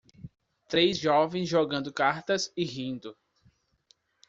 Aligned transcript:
Três 0.67 0.97
jovens 0.97 1.47
jogando 1.47 1.93
cartas 1.93 2.51
e 2.57 2.63
rindo. 2.65 3.15